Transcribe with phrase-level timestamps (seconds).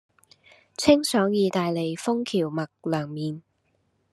[0.79, 3.43] 清爽義大利風蕎麥涼麵